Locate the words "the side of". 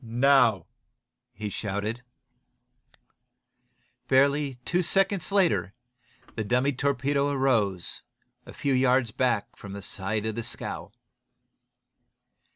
9.73-10.33